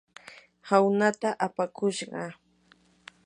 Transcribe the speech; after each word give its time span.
hawnaata 0.69 1.29
apakushqa. 1.45 2.21